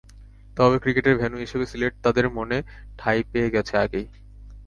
[0.57, 2.57] তবে ক্রিকেটের ভেন্যু হিসেবে সিলেট তাদের মনে
[2.99, 4.05] ঠাঁই পেয়ে গেছে আগেই।